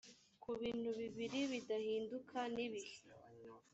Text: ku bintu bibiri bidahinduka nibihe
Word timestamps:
ku 0.41 0.51
bintu 0.61 0.89
bibiri 0.99 1.39
bidahinduka 1.51 2.37
nibihe 2.53 2.97